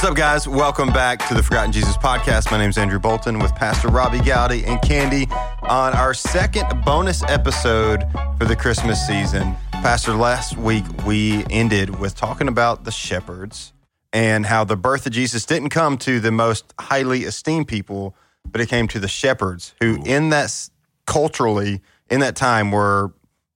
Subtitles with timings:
[0.00, 0.48] What's up, guys?
[0.48, 2.50] Welcome back to the Forgotten Jesus podcast.
[2.50, 5.26] My name is Andrew Bolton with Pastor Robby Gallaty and Candy
[5.60, 8.04] on our second bonus episode
[8.38, 9.54] for the Christmas season.
[9.72, 13.74] Pastor, last week we ended with talking about the shepherds
[14.10, 18.16] and how the birth of Jesus didn't come to the most highly esteemed people,
[18.50, 20.70] but it came to the shepherds who, in that
[21.06, 23.12] culturally, in that time, were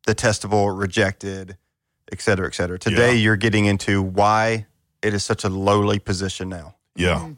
[0.07, 1.57] detestable, rejected,
[2.13, 2.79] et cetera, et cetera.
[2.79, 3.21] Today, Yeah.
[3.21, 4.67] you're getting into why
[5.04, 6.75] it is such a lowly position now.
[6.96, 7.31] Yeah.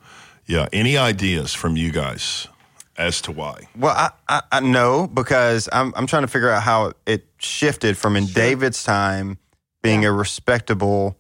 [0.47, 0.69] Yeah.
[0.73, 2.49] Any ideas from you guys
[2.97, 3.69] as to why?
[3.77, 7.99] Well, I, I, I know because I'm, I'm trying to figure out how it shifted
[7.99, 9.39] from in David's time
[9.83, 11.17] being a respectable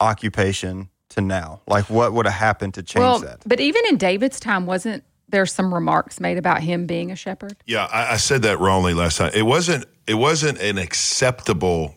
[0.00, 1.60] occupation to now.
[1.66, 3.40] Like, what would have happened to change well, that?
[3.46, 7.56] but even in David's time, wasn't there some remarks made about him being a shepherd?
[7.66, 9.32] Yeah, I, I said that wrongly last time.
[9.34, 9.86] It wasn't.
[10.06, 11.96] It wasn't an acceptable.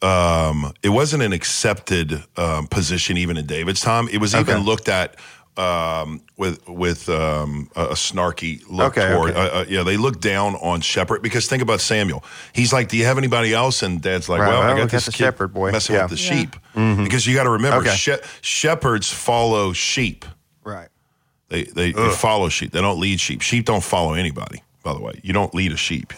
[0.00, 4.08] Um, it wasn't an accepted um, position even in David's time.
[4.08, 5.16] It was even looked at
[5.56, 9.30] um, with with um, a, a snarky look Okay, toward.
[9.32, 9.40] okay.
[9.40, 12.22] Uh, uh, yeah, they look down on shepherd because think about Samuel.
[12.52, 14.80] He's like, "Do you have anybody else?" And Dad's like, Right, "Well, well, I we
[14.82, 16.02] got got this the kid shepherd boy." messing Yeah.
[16.06, 16.36] with the Yeah.
[16.42, 16.56] sheep."
[17.02, 17.96] Because you got to remember, Okay.
[17.96, 20.24] she- shepherds follow sheep.
[20.62, 20.88] Right.
[21.48, 22.70] They, they, they follow sheep.
[22.72, 23.40] They don't lead sheep.
[23.40, 24.62] Sheep don't follow anybody.
[24.84, 26.12] By the way, you don't lead a sheep.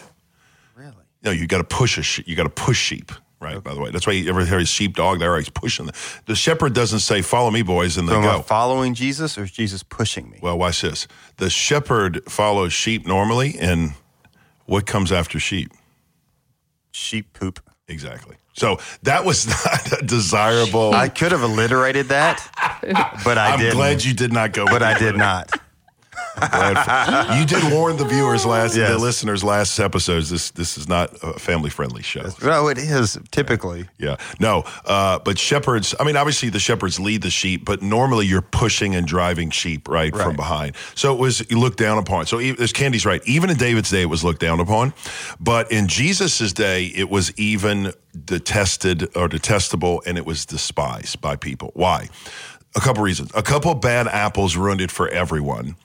[0.75, 0.93] Really?
[1.23, 2.27] No, you got to push a sheep.
[2.27, 3.11] You got to push sheep.
[3.41, 3.61] Right.
[3.63, 5.35] By the way, that's why you ever hear a sheepdog there.
[5.37, 5.87] He's pushing.
[5.87, 5.93] The,
[6.27, 8.41] the shepherd doesn't say, "Follow me, boys," and they So go.
[8.43, 10.37] following Jesus or is Jesus pushing me?
[10.43, 11.07] Well, watch this.
[11.37, 13.93] The shepherd follows sheep normally, and
[14.67, 15.71] what comes after sheep?
[16.91, 17.59] Sheep poop.
[17.87, 18.35] Exactly.
[18.53, 20.93] So that was not a desirable.
[20.93, 22.47] I could have alliterated that,
[23.23, 23.75] but I I'm didn't.
[23.75, 24.65] glad you did not go.
[24.65, 25.49] but I did not.
[27.37, 28.89] You did warn the viewers last, Yes.
[28.91, 30.29] the listeners last episodes.
[30.29, 32.29] This this is not a family friendly show.
[32.41, 33.87] No, it is typically.
[33.97, 35.93] Yeah, no, uh, but shepherds.
[35.99, 39.87] I mean, obviously the shepherds lead the sheep, but normally you're pushing and driving sheep
[39.87, 40.75] right, from behind.
[40.95, 42.25] So it was you looked down upon.
[42.25, 44.93] So as Candy's right, even in David's day, it was looked down upon,
[45.39, 47.93] but in Jesus's day, it was even
[48.25, 51.71] detested or detestable, and it was despised by people.
[51.75, 52.09] Why?
[52.75, 53.31] A couple reasons.
[53.35, 55.75] A couple bad apples ruined it for everyone.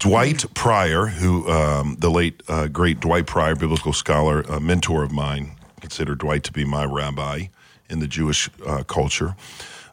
[0.00, 5.12] Dwight Pryor, who um, the late uh, great Dwight Pryor, biblical scholar, a mentor of
[5.12, 7.48] mine, considered Dwight to be my rabbi
[7.90, 9.36] in the Jewish uh, culture.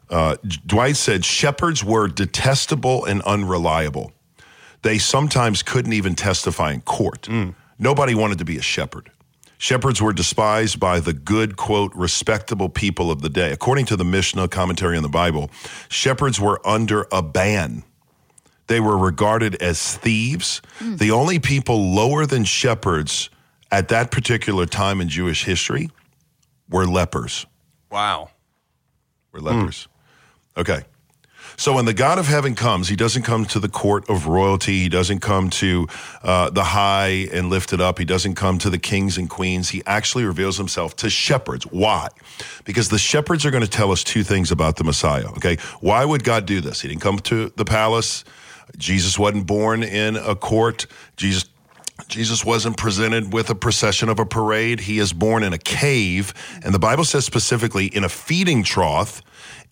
[0.08, 0.36] Uh,
[0.66, 4.12] Dwight said shepherds were detestable and unreliable.
[4.80, 7.28] They sometimes couldn't even testify in court.
[7.78, 9.10] Nobody wanted to be a shepherd.
[9.58, 13.52] Shepherds were despised by the good, quote, respectable people of the day.
[13.52, 15.50] According to the Mishnah commentary on the Bible,
[15.90, 17.82] shepherds were under a ban.
[18.68, 20.62] They were regarded as thieves.
[20.80, 23.30] The only people lower than shepherds
[23.70, 25.90] at that particular time in Jewish history
[26.70, 27.46] were lepers.
[27.90, 28.30] Wow.
[29.32, 29.88] Were lepers.
[30.56, 30.82] Okay.
[31.56, 34.82] So when the God of heaven comes, he doesn't come to the court of royalty.
[34.82, 35.88] He doesn't come to
[36.22, 37.98] uh, the high and lifted up.
[37.98, 39.70] He doesn't come to the kings and queens.
[39.70, 41.64] He actually reveals himself to shepherds.
[41.64, 42.08] Why?
[42.64, 45.26] Because the shepherds are going to tell us two things about the Messiah.
[45.30, 45.56] Okay.
[45.80, 46.82] Why would God do this?
[46.82, 48.24] He didn't come to the palace.
[48.76, 50.86] Jesus wasn't born in a court.
[51.16, 51.46] Jesus
[52.06, 54.80] Jesus wasn't presented with a procession of a parade.
[54.80, 56.32] He is born in a cave,
[56.64, 59.20] and the Bible says specifically in a feeding trough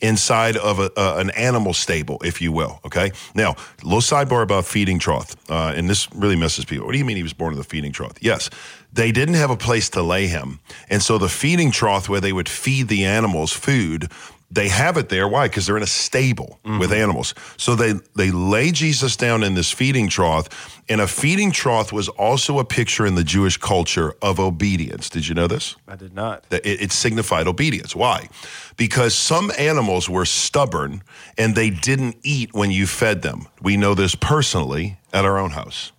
[0.00, 2.80] inside of a, uh, an animal stable, if you will.
[2.84, 3.12] Okay.
[3.34, 6.84] Now, a little sidebar about feeding trough, uh, and this really messes people.
[6.86, 8.12] What do you mean he was born in the feeding trough?
[8.20, 8.50] Yes,
[8.92, 12.32] they didn't have a place to lay him, and so the feeding trough where they
[12.32, 14.10] would feed the animals food
[14.50, 15.26] they have it there.
[15.26, 15.48] Why?
[15.48, 17.34] Because they're in a stable with animals.
[17.56, 22.08] So they they lay Jesus down in this feeding trough, and a feeding trough was
[22.08, 25.10] also a picture in the Jewish culture of obedience.
[25.10, 25.74] Did you know this?
[25.88, 26.44] I did not.
[26.50, 27.96] It, it signified obedience.
[27.96, 28.28] Why?
[28.76, 31.02] Because some animals were stubborn
[31.36, 33.48] and they didn't eat when you fed them.
[33.60, 35.92] We know this personally at our own house.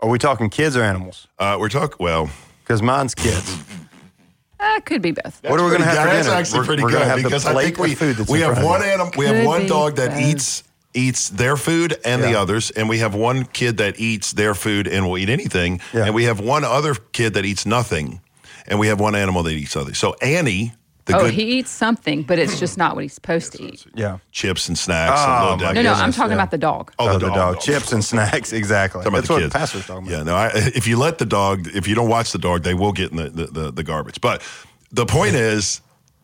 [0.00, 1.26] Are we talking kids or animals?
[1.38, 2.28] Uh, we're talking well.
[2.62, 3.58] Because mine's kids.
[4.58, 5.42] Uh, could be both.
[5.42, 6.38] What are we going to have for That's dinner?
[6.38, 8.62] actually We're- pretty we're good gonna have the because I think we food we have
[8.62, 8.88] one me.
[8.88, 10.20] animal, we have one dog that both.
[10.20, 10.62] eats
[10.94, 14.88] eats their food and the others, and we have one kid that eats their food
[14.88, 16.06] and will eat anything, Yeah.
[16.06, 18.20] and we have one other kid that eats nothing,
[18.66, 19.92] and we have one animal that eats other.
[19.92, 20.72] So Annie,
[21.06, 23.86] the oh, good he eats something, but it's just not what he's supposed to eat.
[23.94, 24.18] Yeah.
[24.32, 26.36] chips and snacks, Oh, and my No, no, I'm talking yeah.
[26.36, 26.92] about the dog.
[26.98, 27.60] Oh, Oh, the dog.
[27.60, 28.52] Chips and snacks.
[28.56, 29.04] Exactly.
[29.04, 29.52] Talking about That's the what kids.
[29.52, 30.16] the pastor's talking about.
[30.18, 30.34] Yeah, no.
[30.36, 33.10] I, if you let the dog, if you don't watch the dog, they will get
[33.12, 34.20] in the, the, the, the garbage.
[34.20, 34.42] But
[34.92, 35.80] the point is,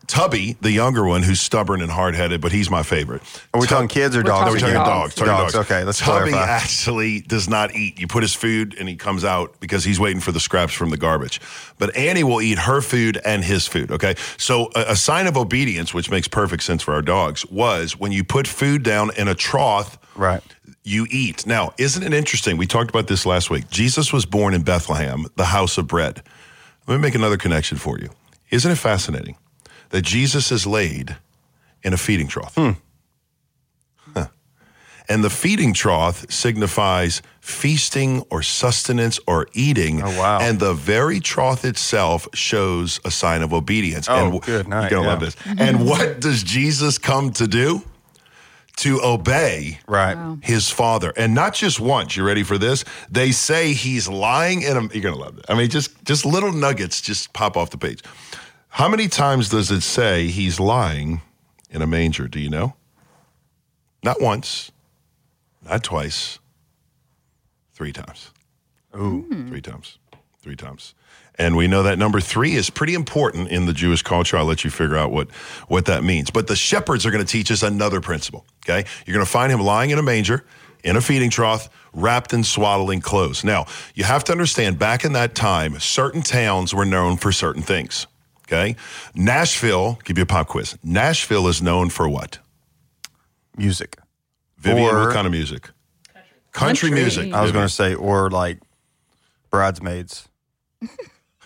[0.07, 3.23] Tubby, the younger one, who's stubborn and hard headed, but he's my favorite.
[3.55, 4.53] Are we talking kids or We're dogs?
[4.53, 5.15] We're talking talking dogs.
[5.15, 5.15] dogs.
[5.15, 5.71] talking Dogs, dogs.
[5.71, 6.53] okay, let's Tubby clarify.
[6.53, 7.99] actually does not eat.
[8.01, 10.91] You put his food and he comes out because he's waiting for the scraps from
[10.91, 11.41] the garbage.
[11.79, 13.91] But Annie will eat her food and his food.
[13.93, 14.15] Okay.
[14.39, 18.13] So a, a sign of obedience, which makes perfect sense for our dogs, was when
[18.13, 20.43] you put food down in a trough, Right.
[20.85, 21.47] you eat.
[21.47, 22.57] Now, isn't it interesting?
[22.59, 23.71] We talked about this last week.
[23.71, 26.23] Jesus was born in Bethlehem, the house of bread.
[26.87, 28.11] Let me make another connection for you.
[28.51, 29.37] Isn't it fascinating
[29.93, 31.17] that Jesus is laid
[31.85, 32.55] in a feeding trough?
[32.57, 32.71] Hmm.
[34.15, 34.27] Huh.
[35.09, 40.03] And the feeding trough signifies feasting or sustenance or eating.
[40.03, 40.41] Oh, wow.
[40.41, 44.09] And the very trough itself shows a sign of obedience.
[44.09, 45.13] Oh, and good night, You're going to yeah.
[45.13, 45.37] love this.
[45.47, 45.89] And mm-hmm.
[45.89, 47.83] what does Jesus come to do?
[48.79, 50.17] To obey Right.
[50.43, 54.77] his father and not just once you ready for this they say he's lying in
[54.77, 57.77] a you're gonna love it i mean just just little nuggets just pop off the
[57.77, 58.03] page
[58.73, 61.21] how many times does it say he's lying
[61.71, 62.27] in a manger?
[62.27, 62.75] Do you know?
[64.03, 64.73] Not once.
[65.63, 66.39] Not twice.
[67.75, 68.31] Three times.
[68.97, 69.27] Ooh.
[69.47, 69.99] three times.
[70.41, 70.95] Three times.
[71.37, 74.39] And we know that number three is pretty important in the jewish culture.
[74.39, 75.31] I'll let you figure out what
[75.69, 76.31] what that means.
[76.31, 78.89] But the shepherds are going to teach us another principle okay?
[79.05, 80.45] You're going to find him lying in a manger
[80.83, 83.45] in a feeding trough wrapped in swaddling clothes.
[83.45, 87.63] Now you have to understand back in that time certain towns were known for certain
[87.63, 88.07] things
[88.53, 88.77] okay
[89.15, 92.39] nashville give you a pop quiz nashville is known for what
[93.57, 93.99] Music.
[94.59, 95.71] vivian Or- what kind of music
[96.53, 96.91] country, Country.
[96.91, 98.59] music I was going to say, or like
[99.51, 100.29] bridesmaids.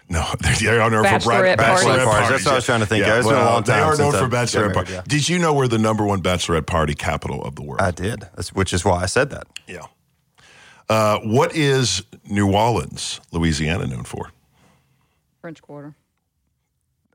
[0.08, 0.24] No,
[0.60, 1.84] they are known for Bachelorette bride- parties.
[1.84, 2.28] bachelorette Bachelorette parties.
[2.30, 3.18] That's what I was trying to think of.
[3.18, 3.76] It's been a long time.
[3.76, 4.92] They are known for bachelorette been parties.
[4.92, 7.80] married, Did you know we're the number one bachelorette party capital of the world?
[7.80, 9.48] I did, which is why I said that.
[9.66, 9.86] yeah.
[10.88, 14.30] Uh, what is New Orleans, Louisiana, known for?
[15.40, 15.96] French Quarter,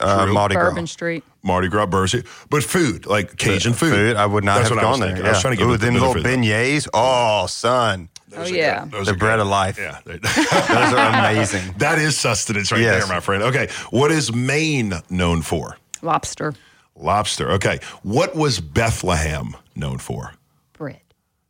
[0.01, 0.33] Uh, True.
[0.33, 0.69] Mardi Gras.
[0.69, 1.23] Bourbon Street.
[1.43, 4.15] Mardi Gras, Bercy, but food like Cajun food.
[4.15, 5.09] I would not That's have what I was gone there.
[5.09, 5.23] thinking.
[5.25, 5.29] Yeah.
[5.29, 6.87] I was trying to give Ooh, it the them little benefit of beignets.
[6.93, 8.09] Oh, son.
[8.35, 8.91] Oh are yeah, good.
[8.91, 9.41] Those The are bread good.
[9.41, 9.77] of life.
[9.77, 11.73] Yeah, Those are amazing.
[11.79, 13.05] that is sustenance right Yes.
[13.05, 13.43] there, my friend.
[13.43, 15.77] Okay, what is Maine known for?
[16.01, 16.53] lobster
[16.95, 17.51] Lobster.
[17.53, 20.33] Okay, what was Bethlehem known for?
[20.73, 20.99] bread.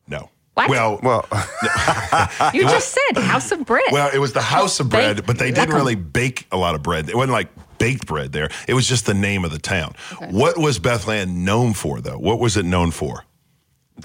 [0.07, 0.29] No.
[0.53, 0.69] What?
[0.69, 1.25] Well, Well,
[2.53, 3.83] You just said House of Bread.
[3.91, 6.75] Well, it was the house of bread, Baked- but they didn't really bake a lot
[6.75, 7.09] of bread.
[7.09, 7.49] It wasn't like
[7.81, 8.49] baked bread there.
[8.67, 9.95] It was just the name of the town.
[10.29, 12.17] What was Bethlehem known for, though?
[12.17, 13.25] What was it known for?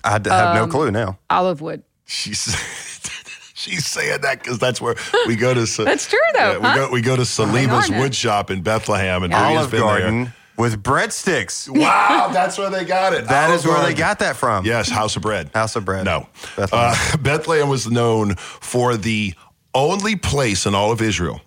[0.05, 1.19] I have Um, no clue now.
[1.31, 1.83] Olive wood.
[2.05, 2.41] She's
[3.55, 4.95] she's saying that because that's where
[5.27, 5.67] we go to.
[5.67, 8.01] Sa- That's true, though, Yeah, we go we go to Salima's darn it.
[8.03, 11.69] wood shop in Bethlehem, and Maria's Olive been Garden with breadsticks.
[11.81, 13.27] Wow, that's where they got it.
[13.29, 14.65] That Olive is where they got that from.
[14.65, 15.51] Yes, House of Bread.
[15.55, 16.05] House of Bread.
[16.05, 16.29] No.
[16.57, 16.95] Bethlehem.
[17.13, 19.35] Uh, Bethlehem was known for the
[19.75, 21.41] only place in all of Israel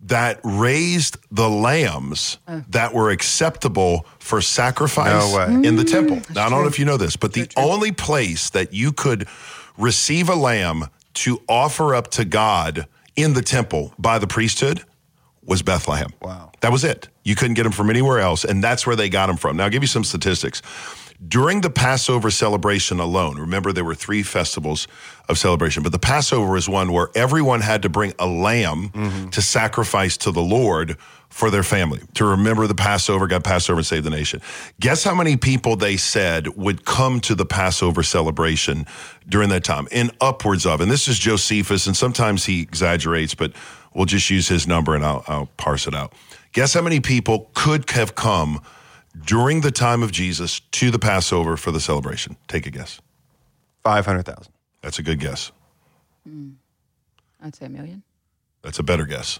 [0.00, 2.38] that raised the lambs
[2.68, 6.20] that were acceptable for sacrifice No in the temple.
[6.34, 9.26] Now, I don't know if you know this, but the only place that you could
[9.78, 14.84] receive a lamb to offer up to God in the temple by the priesthood
[15.42, 16.10] was Bethlehem.
[16.20, 16.52] Wow.
[16.60, 17.08] That was it.
[17.24, 19.56] You couldn't get them from anywhere else, and that's where they got them from.
[19.56, 20.60] Now, I'll give you some statistics.
[21.26, 24.86] During the Passover celebration alone, remember there were three festivals
[25.28, 29.28] of celebration, but the Passover is one where everyone had to bring a lamb mm-hmm.
[29.30, 30.96] to sacrifice to the Lord
[31.28, 34.40] for their family to remember the Passover, God Passover, and save the nation.
[34.80, 38.86] Guess how many people they said would come to the Passover celebration
[39.28, 39.88] during that time?
[39.90, 43.52] In upwards of, and this is Josephus, and sometimes he exaggerates, but
[43.92, 46.12] we'll just use his number and I'll, I'll parse it out.
[46.52, 48.62] Guess how many people could have come
[49.24, 52.36] during the time of Jesus to the Passover for the celebration?
[52.48, 53.00] Take a guess.
[53.84, 54.52] 500,000.
[54.82, 55.52] That's a good guess.
[57.42, 58.02] I'd say a million.
[58.62, 59.38] That's a better guess.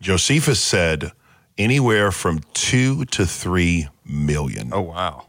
[0.00, 1.12] Josephus said
[1.56, 4.70] anywhere from two to three million.
[4.72, 5.26] Oh, wow.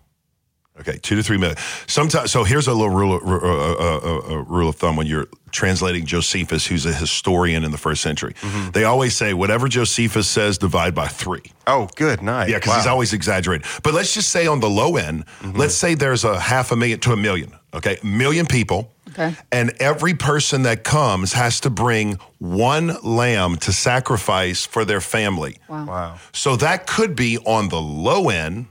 [0.79, 1.57] Okay, two to three million.
[1.87, 5.07] Sometimes, so here's a little rule of, uh, uh, uh, uh, rule of thumb when
[5.07, 8.35] you're translating Josephus, who's a historian in the first century.
[8.73, 11.51] They always say whatever Josephus says, divide by three.
[11.65, 12.49] Oh, good night.
[12.49, 13.65] Yeah, because he's always exaggerating.
[13.81, 16.99] But let's just say on the low end, let's say there's a half a million
[16.99, 17.53] to a million.
[17.73, 18.91] Okay, a million people.
[19.09, 19.35] Okay.
[19.51, 25.57] And every person that comes has to bring one lamb to sacrifice for their family.
[25.67, 25.85] Wow.
[25.85, 26.19] Wow.
[26.33, 28.67] So that could be on the low end,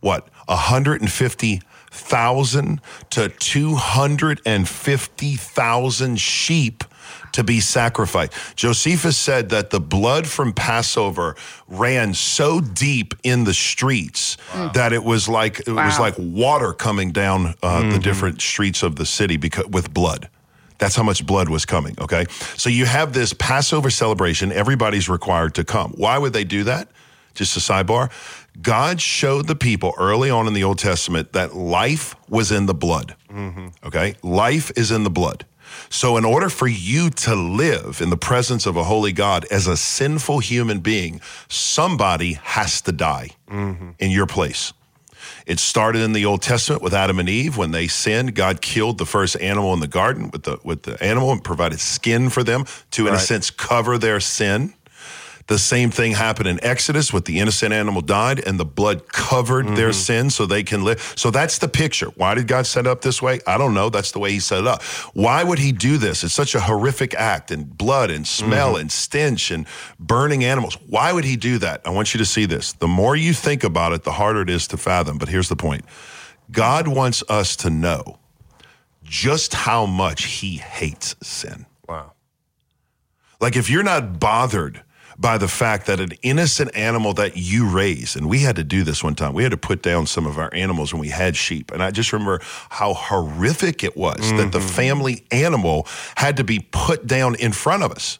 [0.00, 6.84] what, 150,000 to 250,000 sheep
[7.32, 8.32] to be sacrificed.
[8.56, 11.36] Josephus said that the blood from Passover
[11.68, 14.36] ran so deep in the streets
[14.74, 18.96] that it was like it was like water coming down uh, the different streets of
[18.96, 20.28] the city because with blood.
[20.78, 22.26] That's how much blood was coming, okay?
[22.56, 25.92] So you have this Passover celebration, everybody's required to come.
[25.96, 26.88] Why would they do that?
[27.34, 28.10] Just a sidebar.
[28.60, 32.74] God showed the people early on in the Old Testament that life was in the
[32.74, 33.16] blood.
[33.30, 33.68] Mm-hmm.
[33.84, 34.14] Okay?
[34.22, 35.44] Life is in the blood.
[35.88, 39.66] So, in order for you to live in the presence of a holy God as
[39.66, 43.90] a sinful human being, somebody has to die mm-hmm.
[43.98, 44.72] in your place.
[45.46, 48.34] It started in the Old Testament with Adam and Eve when they sinned.
[48.34, 51.80] God killed the first animal in the garden with the with the animal and provided
[51.80, 54.74] skin for them to, in a sense, cover their sin.
[55.48, 59.68] The same thing happened in Exodus with the innocent animal died and the blood covered
[59.76, 59.92] their mm-hmm.
[59.92, 61.14] sin so they can live.
[61.16, 62.06] So that's the picture.
[62.16, 63.38] Why did God set it up this way?
[63.46, 63.88] I don't know.
[63.88, 64.82] That's the way he set it up.
[65.14, 66.24] Why would he do this?
[66.24, 68.80] It's such a horrific act and blood and smell mm-hmm.
[68.80, 69.66] and stench and
[70.00, 70.76] burning animals.
[70.88, 71.82] Why would he do that?
[71.84, 72.72] I want you to see this.
[72.72, 75.16] The more you think about it, the harder it is to fathom.
[75.16, 75.84] But here's the point.
[76.50, 78.18] God wants us to know
[79.04, 81.66] just how much he hates sin.
[81.88, 82.14] Wow.
[83.40, 84.82] Like if you're not bothered
[85.18, 88.84] by the fact that an innocent animal that you raise, and we had to do
[88.84, 91.36] this one time, we had to put down some of our animals when we had
[91.36, 91.70] sheep.
[91.72, 94.68] And I just remember how horrific it was that the mm-hmm.
[94.68, 98.18] family animal had to be put down in front of us.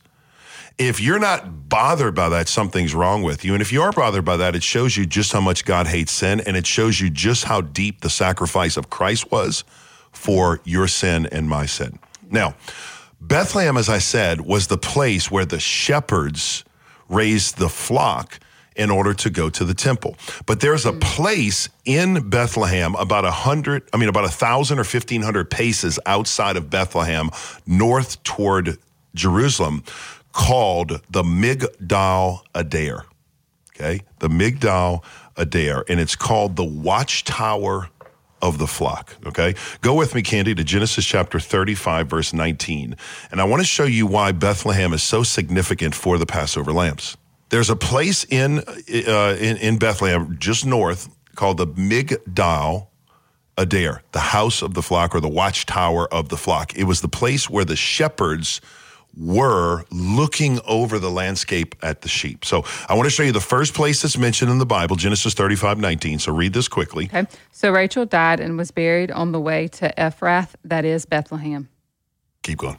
[0.78, 3.54] If you're not bothered by that, something's wrong with you.
[3.54, 6.12] And if you are bothered by that, it shows you just how much God hates
[6.12, 9.64] sin and it shows you just how deep the sacrifice of Christ was
[10.12, 11.98] for your sin and my sin.
[12.30, 12.56] Now,
[13.20, 16.64] Bethlehem, as I said, was the place where the shepherds
[17.08, 18.38] raised the flock
[18.76, 20.16] in order to go to the temple.
[20.44, 24.84] But there's a place in Bethlehem about a hundred, I mean, about a thousand or
[24.84, 27.30] fifteen hundred paces outside of Bethlehem,
[27.66, 28.76] north toward
[29.14, 29.82] Jerusalem,
[30.32, 33.06] called the Migdal Adair.
[33.74, 35.02] Okay, the Migdal
[35.36, 37.88] Adair, and it's called the Watchtower
[38.42, 39.16] of the flock.
[39.26, 42.96] Okay, go with me, Candy, to Genesis chapter 35, verse 19.
[43.30, 47.16] And I want to show you why Bethlehem is so significant for the Passover lambs.
[47.48, 52.88] There's a place in, uh, in, in Bethlehem, just north, called the Migdal
[53.56, 56.76] Adair, the house of the flock or the watchtower of the flock.
[56.76, 58.60] It was the place where the shepherds
[59.16, 62.44] were looking over the landscape at the sheep.
[62.44, 65.34] So I want to show you the first place that's mentioned in the Bible, Genesis
[65.34, 66.18] 35, 19.
[66.18, 67.06] So read this quickly.
[67.06, 67.26] Okay.
[67.52, 71.68] So Rachel died and was buried on the way to Ephrath, that is Bethlehem.
[72.42, 72.78] Keep going.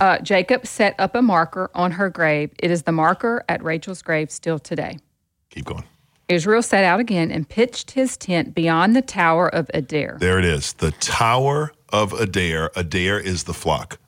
[0.00, 2.50] Uh, Jacob set up a marker on her grave.
[2.58, 4.98] It is the marker at Rachel's grave still today.
[5.50, 5.84] Keep going.
[6.28, 10.16] Israel set out again and pitched his tent beyond the tower of Adair.
[10.20, 10.72] There it is.
[10.74, 12.70] The Tower of Adair.
[12.74, 13.98] Adair is the flock.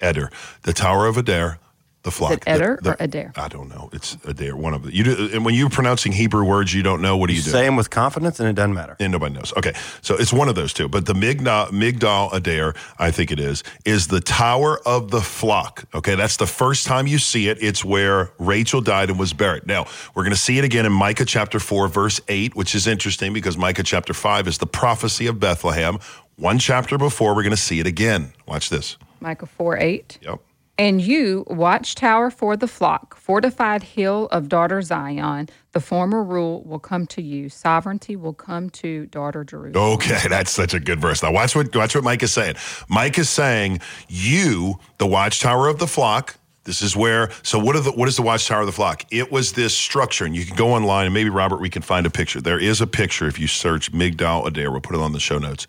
[0.00, 0.30] Eder.
[0.62, 1.58] The Tower of Adair,
[2.02, 2.32] the flock.
[2.32, 3.32] it Eder The- or Adair?
[3.36, 3.90] I don't know.
[3.92, 4.94] It's Adair, one of the.
[4.94, 7.50] You do, and when you're pronouncing Hebrew words you don't know, what do you do?
[7.50, 8.96] Say them with confidence, and it doesn't matter.
[9.00, 9.52] And nobody knows.
[9.56, 10.88] Okay, so it's one of those two.
[10.88, 15.84] But the Migdal, Migdal Adair, I think it is, is the Tower of the Flock.
[15.94, 17.58] Okay, that's the first time you see it.
[17.60, 19.66] It's where Rachel died and was buried.
[19.66, 22.86] Now, we're going to see it again in Micah chapter 4, verse 8, which is
[22.86, 25.98] interesting because Micah chapter 5 is the prophecy of Bethlehem.
[26.36, 28.32] One chapter before, we're going to see it again.
[28.46, 28.96] Watch this.
[29.20, 30.18] Micah 4 8.
[30.22, 30.40] Yep.
[30.80, 36.78] And you, watchtower for the flock, fortified hill of daughter Zion, the former rule will
[36.78, 37.48] come to you.
[37.48, 39.94] Sovereignty will come to daughter Jerusalem.
[39.94, 41.20] Okay, that's such a good verse.
[41.20, 42.54] Now watch what watch what Mike is saying.
[42.88, 47.30] Mike is saying, "You, the watchtower of the flock." This is where.
[47.42, 49.04] So what are the what is the watchtower of the flock?
[49.10, 52.06] It was this structure, and you can go online and maybe Robert, we can find
[52.06, 52.40] a picture.
[52.40, 54.70] There is a picture if you search Migdal Adair.
[54.70, 55.66] We'll put it on the show notes.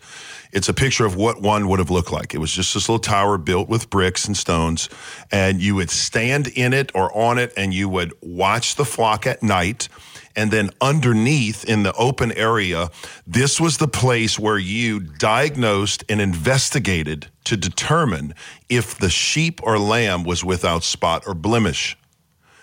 [0.52, 2.34] It's a picture of what one would have looked like.
[2.34, 4.88] It was just this little tower built with bricks and stones,
[5.30, 9.26] and you would stand in it or on it, and you would watch the flock
[9.26, 9.88] at night.
[10.36, 12.90] And then underneath in the open area,
[13.26, 18.34] this was the place where you diagnosed and investigated to determine
[18.68, 21.96] if the sheep or lamb was without spot or blemish.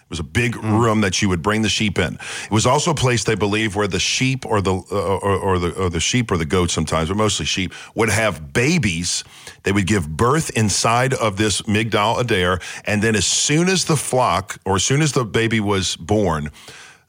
[0.07, 2.13] It was a big room that you would bring the sheep in.
[2.45, 5.59] It was also a place they believe where the sheep or the uh, or, or
[5.59, 9.25] the or the sheep or the goats sometimes, but mostly sheep, would have babies.
[9.63, 13.97] They would give birth inside of this Migdal Adair, and then as soon as the
[13.97, 16.51] flock or as soon as the baby was born,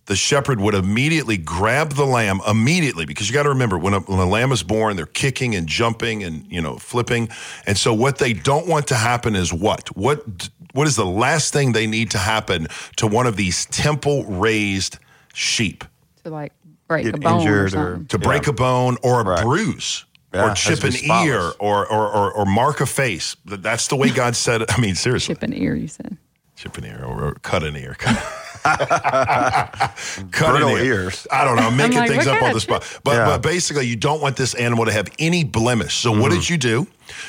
[0.09, 4.01] the shepherd would immediately grab the lamb immediately because you got to remember when a,
[4.01, 7.29] when a lamb is born they're kicking and jumping and you know flipping
[7.67, 11.53] and so what they don't want to happen is what what what is the last
[11.53, 14.99] thing they need to happen to one of these temple raised
[15.35, 15.85] sheep
[16.25, 16.53] To like
[16.89, 18.07] break Get a bone or injured or- something.
[18.07, 19.43] to break a bone or a Right.
[19.43, 21.27] bruise Yeah, or chip an spotless.
[21.29, 24.81] ear or, or or or mark a face that's the way God said it I
[24.81, 26.17] mean seriously Chip an ear, you said.
[26.57, 27.95] chip an ear or, or cut an ear.
[27.99, 28.17] cut
[30.31, 31.27] Brittle ears.
[31.31, 31.63] I don't know.
[31.69, 32.85] I'm making like, things up on the spot.
[33.05, 33.25] But Yeah.
[33.27, 35.95] but basically, you don't want this animal to have any blemish.
[35.97, 36.21] So Mm-hmm.
[36.23, 36.87] what did you do?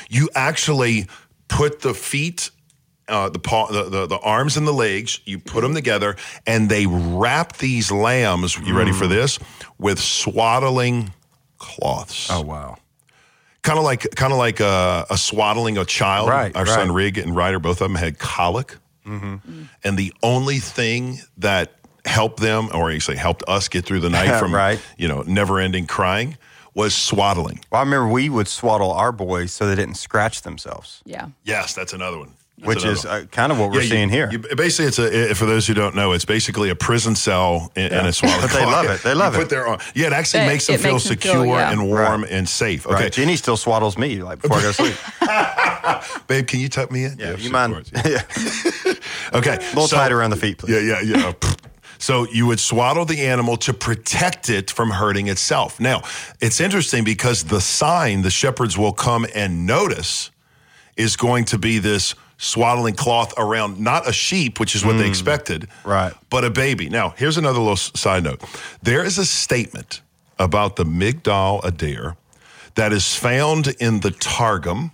[0.08, 1.06] You actually
[1.48, 2.50] put the feet
[3.08, 5.20] uh, the, paw, the, the the arms and the legs.
[5.24, 6.14] You put them together,
[6.46, 8.56] and they wrap these lambs.
[8.56, 8.98] You ready Mm.
[8.98, 9.38] for this?
[9.78, 11.12] With swaddling
[11.58, 12.28] cloths.
[12.30, 12.76] Oh wow.
[13.62, 16.28] kind of like kind of like a, a swaddling a child.
[16.28, 16.94] Right, Our son right.
[16.94, 18.76] Rig and Ryder, both of them had colic,
[19.10, 19.62] Mm-hmm.
[19.84, 21.72] and the only thing that
[22.04, 24.80] helped them, or you say helped us get through the night from Right.
[24.96, 26.36] you know never ending crying,
[26.74, 27.60] was swaddling.
[27.70, 31.26] Well, I remember we would swaddle our boys so they didn't scratch themselves, Yeah.
[31.44, 32.34] Yes, that's another one.
[32.58, 33.14] That's which another is one.
[33.22, 34.28] uh, kind of what we're Yeah, you- seeing here.
[34.30, 37.86] you- basically, it's a for those who don't know, it's basically a prison cell in,
[37.86, 38.72] in a swaddling But they cloth.
[38.86, 39.02] love it.
[39.02, 39.42] They love You it.
[39.44, 39.80] Put their arm.
[39.94, 41.72] Yeah, it actually It- makes them feel makes them feel, secure yeah.
[41.72, 42.30] and warm Right.
[42.32, 42.86] and safe.
[42.86, 43.12] Okay, Right.
[43.12, 44.74] Jeannie still swaddles me like before I go to
[46.04, 46.26] sleep.
[46.26, 47.18] babe, can you tuck me in?
[47.18, 47.72] Yeah, Yes, you mind?
[47.72, 48.22] course, yeah.
[49.32, 50.72] Okay, A little so- tighter around the feet, please.
[50.86, 51.32] Yeah, yeah, yeah.
[52.02, 55.78] So you would swaddle the animal to protect it from hurting itself.
[55.78, 56.00] Now,
[56.40, 60.30] it's interesting because the sign the shepherds will come and notice
[60.96, 65.06] is going to be this swaddling cloth around not a sheep, which is what they
[65.06, 65.90] expected, Hmm.
[65.90, 66.12] Right.
[66.30, 66.88] but a baby.
[66.88, 68.40] Now, here's another little side note.
[68.82, 70.00] There is a statement
[70.38, 72.16] about the Migdal Adair
[72.76, 74.92] that is found in the Targum,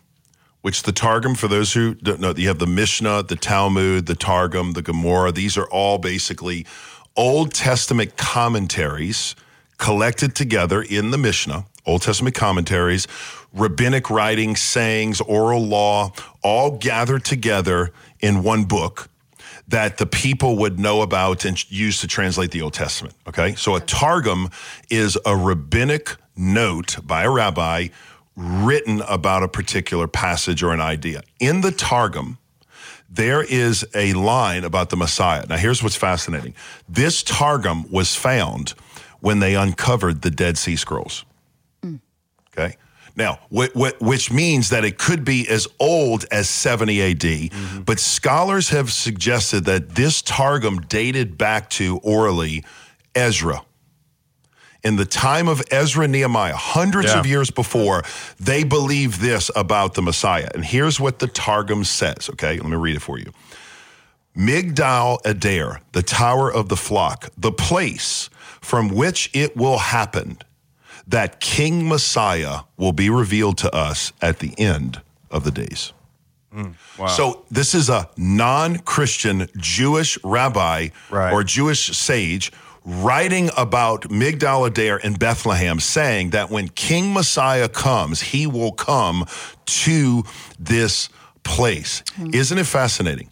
[0.66, 4.16] which the Targum, for those who don't know, you have the Mishnah, the Talmud, the
[4.16, 5.30] Targum, the Gemara.
[5.30, 6.66] These are all basically
[7.14, 9.36] Old Testament commentaries
[9.78, 13.06] collected together in the Mishnah, Old Testament commentaries,
[13.52, 19.08] rabbinic writings, sayings, oral law, all gathered together in one book
[19.68, 23.14] that the people would know about and use to translate the Old Testament.
[23.28, 23.54] Okay.
[23.54, 24.50] So a Targum
[24.90, 27.90] is a rabbinic note by a rabbi
[28.36, 31.22] written about a particular passage or an idea.
[31.40, 32.38] In the Targum,
[33.08, 35.46] there is a line about the Messiah.
[35.48, 36.54] Now, here's what's fascinating
[36.88, 38.74] this Targum was found
[39.20, 41.24] when they uncovered the Dead Sea Scrolls.
[42.58, 42.76] Okay.
[43.14, 47.82] Now, wh- wh- which means that it could be as old as 70 AD, mm-hmm.
[47.82, 52.62] but scholars have suggested that this Targum dated back to orally
[53.14, 53.62] Ezra.
[54.84, 57.18] In the time of Ezra Nehemiah, hundreds Yeah.
[57.20, 58.04] of years before,
[58.38, 60.48] they believed this about the Messiah.
[60.54, 62.58] And here's what the Targum says, okay?
[62.58, 63.32] Let me read it for you.
[64.36, 68.28] Migdal Adair, the tower of the flock, the place
[68.60, 70.38] from which it will happen
[71.08, 75.00] that King Messiah will be revealed to us at the end
[75.30, 75.92] of the days.
[76.54, 76.74] Mm,
[77.08, 81.32] so this is a non-Christian Jewish rabbi Right.
[81.32, 82.50] or Jewish sage
[82.86, 89.26] writing about Migdal Adair in Bethlehem, saying that when King Messiah comes, he will come
[89.66, 90.22] to
[90.58, 91.08] this
[91.42, 92.02] place.
[92.14, 92.30] Hmm.
[92.32, 93.30] Isn't it fascinating?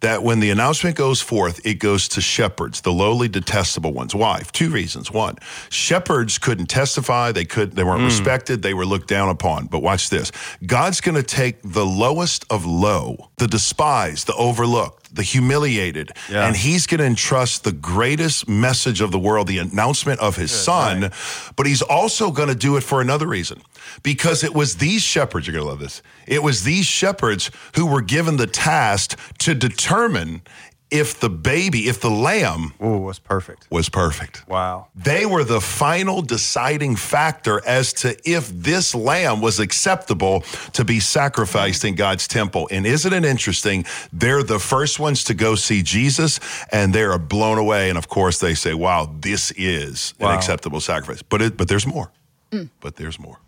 [0.00, 4.14] That when the announcement goes forth, it goes to shepherds, the lowly, detestable ones.
[4.14, 4.42] Why?
[4.52, 5.10] Two reasons.
[5.10, 5.36] One,
[5.70, 8.06] shepherds couldn't testify; they could, they weren't hmm.
[8.06, 9.66] respected, they were looked down upon.
[9.66, 10.32] But watch this:
[10.66, 16.46] God's going to take the lowest of low, the despised, the overlooked, the humiliated, Yeah.
[16.46, 20.50] and He's going to entrust the greatest message of the world, the announcement of His
[20.52, 21.10] Son.
[21.56, 23.62] But He's also going to do it for another reason,
[24.02, 25.46] because it was these shepherds.
[25.46, 26.02] You're going to love this.
[26.26, 30.42] It was these shepherds who were given the task to determine
[30.90, 33.66] if the baby, if the lamb Ooh, was perfect.
[33.70, 34.46] was perfect.
[34.48, 34.88] Wow.
[34.94, 40.42] They were the final deciding factor as to if this lamb was acceptable
[40.74, 42.68] to be sacrificed in God's temple.
[42.70, 43.84] And isn't it interesting?
[44.12, 46.38] They're the first ones to go see Jesus
[46.70, 47.88] and they're blown away.
[47.88, 51.22] And of course, they say, wow, this is an acceptable sacrifice.
[51.22, 52.12] But, it, but there's more.
[52.52, 52.70] Mm.
[52.80, 53.40] But there's more.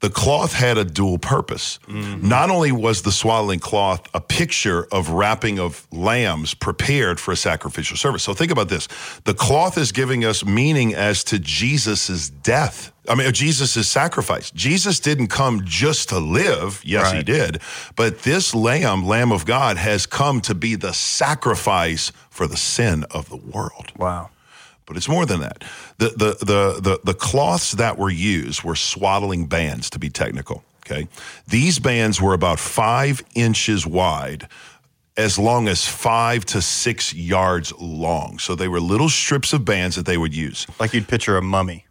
[0.00, 1.78] The cloth had a dual purpose.
[1.88, 2.28] Mm-hmm.
[2.28, 7.36] Not only was the swaddling cloth a picture of wrapping of lambs prepared for a
[7.36, 8.22] sacrificial service.
[8.22, 8.86] So think about this.
[9.24, 12.92] The cloth is giving us meaning as to Jesus' death.
[13.08, 14.50] I mean, Jesus' sacrifice.
[14.50, 16.82] Jesus didn't come just to live.
[16.84, 17.60] Yes, he did.
[17.96, 23.04] But this lamb, Lamb of God, has come to be the sacrifice for the sin
[23.10, 24.30] of the world Wow.
[24.86, 25.64] But it's more than that.
[25.98, 30.64] The, the the the the cloths that were used were swaddling bands, to be technical.
[30.86, 31.08] Okay,
[31.46, 34.48] these bands were about five inches wide,
[35.16, 38.38] as long as five to six yards long.
[38.38, 41.42] So they were little strips of bands that they would use Like you'd picture a
[41.42, 41.86] mummy.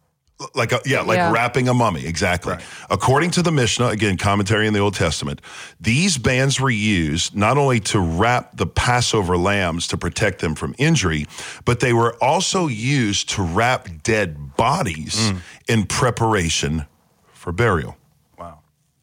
[0.56, 1.32] Like a, yeah, like Yeah.
[1.32, 2.56] wrapping a mummy, exactly.
[2.90, 5.42] According to the Mishnah, again, commentary in the Old Testament,
[5.80, 10.76] these bands were used not only to wrap the Passover lambs to protect them from
[10.78, 11.28] injury,
[11.66, 15.38] but they were also used to wrap dead bodies mm.
[15.68, 16.86] in preparation
[17.32, 17.96] for burial.
[18.38, 18.60] Wow.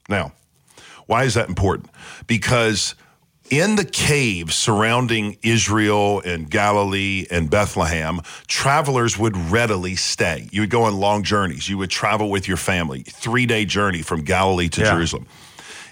[0.08, 0.32] Now,
[1.06, 1.90] why is that important?
[2.26, 2.94] Because
[3.50, 10.48] in the caves surrounding Israel and Galilee and Bethlehem, travelers would readily stay.
[10.52, 11.68] You would go on long journeys.
[11.68, 14.92] You would travel with your family, three day journey from Galilee to Yeah.
[14.94, 15.26] Jerusalem.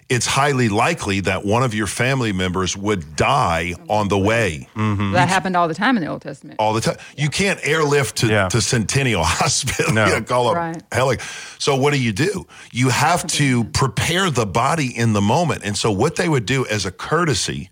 [0.09, 5.13] It's highly likely that one of your family members would die on the way mm-hmm.
[5.13, 6.57] That happened all the time in the Old Testament.
[6.59, 6.97] all the time.
[7.17, 8.49] You can't airlift to, Yeah.
[8.49, 9.93] to Centennial Hospital.
[9.93, 10.07] No.
[10.07, 10.83] You call up Right.
[10.93, 11.19] heli-
[11.59, 12.47] So what do you do?
[12.73, 15.63] You have to prepare the body in the moment.
[15.65, 17.71] And so what they would do as a courtesy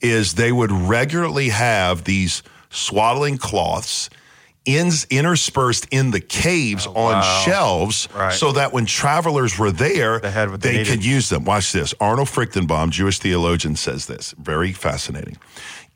[0.00, 4.10] is they would regularly have these swaddling cloths
[4.64, 8.32] ins interspersed in the caves on shelves Oh, Right.
[8.34, 11.44] so that when travelers were there, They had what they could use them.
[11.44, 11.94] Watch this.
[12.00, 14.34] Arnold Fruchtenbaum, Jewish theologian, says this.
[14.38, 15.36] Very fascinating.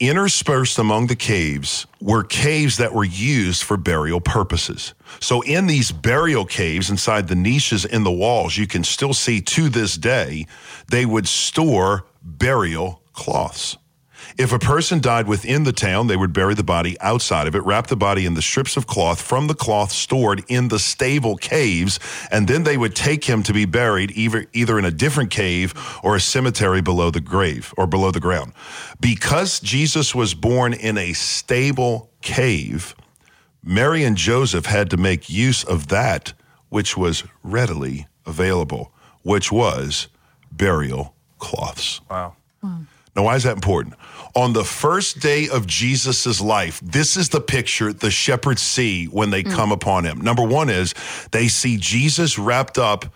[0.00, 4.94] Interspersed among the caves were caves that were used for burial purposes.
[5.20, 9.40] So, in these burial caves, inside the niches in the walls, you can still see
[9.42, 10.46] to this day,
[10.88, 13.76] they would store burial cloths.
[14.38, 17.64] If a person died within the town, they would bury the body outside of it,
[17.64, 21.36] wrap the body in the strips of cloth from the cloth stored in the stable
[21.36, 25.30] caves, and then they would take him to be buried either, either in a different
[25.30, 28.52] cave or a cemetery below the grave or below the ground.
[29.00, 32.94] Because Jesus was born in a stable cave,
[33.62, 36.32] Mary and Joseph had to make use of that
[36.68, 38.92] which was readily available,
[39.22, 40.08] which was
[40.50, 42.00] burial cloths.
[42.10, 42.36] Wow.
[43.14, 43.94] Now, why is that important?
[44.34, 49.30] On the first day of Jesus' life, this is the picture the shepherds see when
[49.30, 49.50] they hmm.
[49.50, 50.20] come upon him.
[50.20, 50.94] Number one is
[51.32, 53.06] they see Jesus wrapped up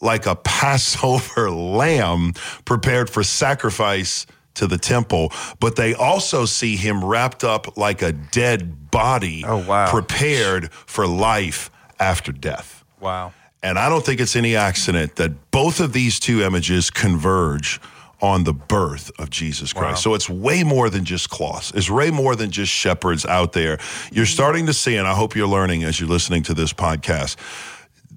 [0.00, 2.32] like a Passover lamb
[2.64, 8.12] prepared for sacrifice to the temple, but they also see him wrapped up like a
[8.12, 9.90] dead body Oh, wow.
[9.90, 12.84] prepared for life after death.
[13.00, 13.32] Wow.
[13.62, 17.80] And I don't think it's any accident that both of these two images converge
[18.22, 20.02] on the birth of Jesus Christ.
[20.02, 21.72] So it's way more than just cloths.
[21.74, 23.78] It's way more than just shepherds out there.
[24.12, 24.32] You're mm-hmm.
[24.32, 27.36] starting to see, and I hope you're learning as you're listening to this podcast.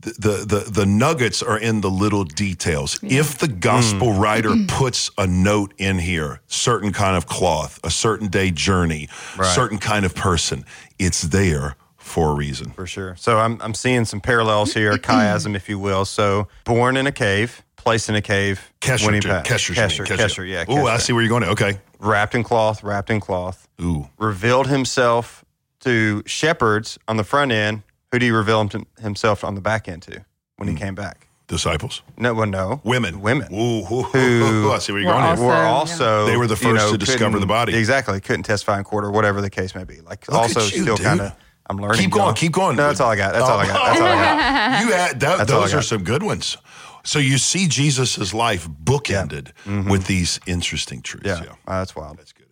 [0.01, 2.99] The, the the nuggets are in the little details.
[3.01, 4.19] If the gospel mm.
[4.19, 9.09] writer puts a note in here, certain kind of cloth, a certain day journey,
[9.41, 10.63] certain kind of person,
[10.99, 12.69] it's there for a reason.
[12.69, 13.15] For sure.
[13.15, 16.05] So I'm, I'm seeing some parallels here, chiasm, if you will.
[16.05, 18.73] So born in a cave, placed in a cave.
[18.81, 19.29] Kesher, when he too.
[19.29, 19.49] passed.
[19.49, 20.17] Kesher, Kesher, Kesher.
[20.17, 20.75] Kesher, yeah.
[20.75, 21.43] Ooh, I see where you're going.
[21.43, 21.79] Okay.
[21.99, 23.67] Wrapped in cloth, wrapped in cloth.
[23.81, 24.09] Ooh.
[24.17, 25.45] Revealed himself
[25.81, 27.83] to shepherds on the front end.
[28.11, 30.25] Who did he reveal him to, himself on the back end to
[30.57, 30.81] when he hmm.
[30.81, 31.27] came back?
[31.47, 32.01] Disciples.
[32.17, 32.81] No, well, no.
[32.83, 33.21] Women.
[33.21, 33.53] Women.
[33.53, 35.51] Ooh, ooh, Who I see where you're were going also- here.
[35.51, 35.69] were yeah.
[35.69, 37.75] also They were the you first know, to discover the body.
[37.77, 40.01] Exactly, couldn't testify in court or whatever the case may be.
[40.01, 41.35] Like Look also at you, still kind of
[41.67, 41.99] I'm learning.
[41.99, 42.75] Keep going, keep going.
[42.75, 43.33] No, that's all I got.
[43.33, 43.85] That's all I got.
[43.85, 44.15] That's all I
[44.79, 44.81] got.
[44.81, 46.57] you had, that, That's all I those are some good ones.
[47.05, 49.51] So you see Jesus' life bookended
[49.89, 51.27] with these interesting truths.
[51.27, 51.43] Mm-hmm.
[51.43, 51.73] Yeah, Yeah.
[51.73, 52.17] Uh, that's wild.
[52.17, 52.45] That's good.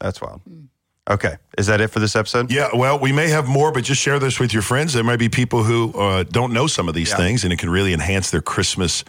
[0.00, 0.40] That's wild.
[1.10, 2.50] Okay, is that it for this episode?
[2.50, 4.92] Yeah, well, we may have more, but just share this with your friends.
[4.92, 7.16] There might be people who uh, don't know some of these Yeah.
[7.16, 9.04] things, and it can really enhance their Christmas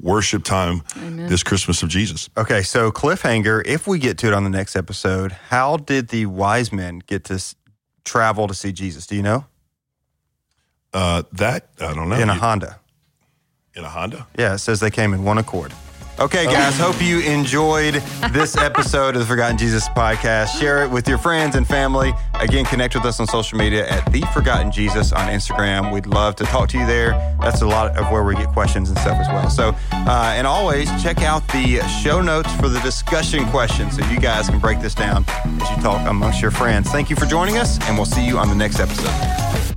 [0.00, 2.28] worship time this Christmas of Jesus.
[2.36, 3.62] Okay, so cliffhanger.
[3.64, 7.22] If we get to it on the next episode, how did the wise men get
[7.26, 7.54] to s-
[8.04, 9.06] travel to see Jesus?
[9.06, 9.46] Do you know?
[10.92, 12.16] Uh, that, I don't know.
[12.16, 12.80] In a You- Honda.
[13.74, 14.26] In a Honda?
[14.38, 15.72] Yeah, it says they came in one accord.
[16.20, 17.94] Okay, guys, hope you enjoyed
[18.30, 20.56] this episode of the Forgotten Jesus podcast.
[20.60, 22.12] Share it with your friends and family.
[22.34, 25.92] Again, connect with us on social media at The Forgotten Jesus on Instagram.
[25.92, 27.10] We'd love to talk to you there.
[27.40, 29.50] That's a lot of where we get questions and stuff as well.
[29.50, 34.20] So, uh, and always check out the show notes for the discussion questions so you
[34.20, 36.92] guys can break this down as you talk amongst your friends.
[36.92, 39.73] Thank you for joining us, and we'll see you on the next episode.